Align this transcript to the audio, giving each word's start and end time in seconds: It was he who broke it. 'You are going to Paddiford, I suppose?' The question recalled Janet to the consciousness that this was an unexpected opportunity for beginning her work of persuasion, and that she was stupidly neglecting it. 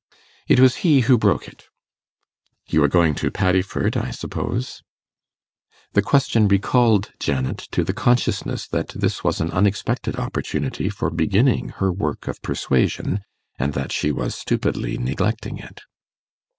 It 0.47 0.59
was 0.59 0.77
he 0.77 1.01
who 1.01 1.15
broke 1.15 1.47
it. 1.47 1.65
'You 2.65 2.83
are 2.83 2.87
going 2.87 3.13
to 3.13 3.29
Paddiford, 3.29 3.95
I 3.95 4.09
suppose?' 4.09 4.81
The 5.93 6.01
question 6.01 6.47
recalled 6.47 7.11
Janet 7.19 7.59
to 7.69 7.83
the 7.83 7.93
consciousness 7.93 8.65
that 8.69 8.87
this 8.95 9.23
was 9.23 9.39
an 9.39 9.51
unexpected 9.51 10.15
opportunity 10.15 10.89
for 10.89 11.11
beginning 11.11 11.69
her 11.77 11.91
work 11.91 12.27
of 12.27 12.41
persuasion, 12.41 13.21
and 13.59 13.73
that 13.73 13.91
she 13.91 14.11
was 14.11 14.33
stupidly 14.33 14.97
neglecting 14.97 15.59
it. 15.59 15.81